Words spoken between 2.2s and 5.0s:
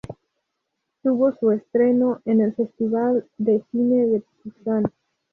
en el Festival de Cine de Pusan.